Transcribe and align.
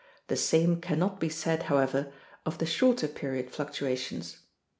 The 0.29 0.35
same 0.35 0.81
cannot 0.81 1.19
be 1.19 1.29
said, 1.29 1.61
however, 1.69 2.11
of 2.43 2.57
the 2.57 2.65
shorter 2.65 3.07
period 3.07 3.51
fluctuations. 3.51 4.37